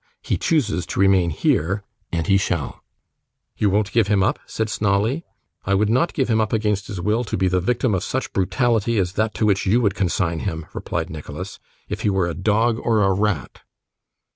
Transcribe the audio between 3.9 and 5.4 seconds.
give him up?' said Snawley.